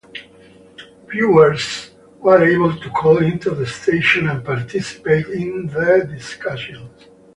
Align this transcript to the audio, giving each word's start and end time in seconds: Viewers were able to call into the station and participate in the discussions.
Viewers 1.11 1.91
were 2.17 2.43
able 2.43 2.75
to 2.75 2.89
call 2.89 3.19
into 3.19 3.51
the 3.51 3.67
station 3.67 4.27
and 4.29 4.43
participate 4.43 5.27
in 5.27 5.67
the 5.67 6.07
discussions. 6.11 7.05